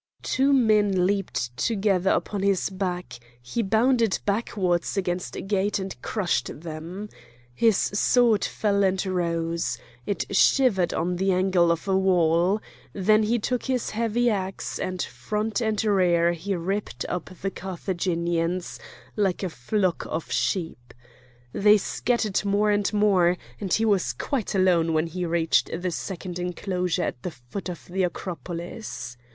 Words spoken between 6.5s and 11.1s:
them. His sword fell and rose. It shivered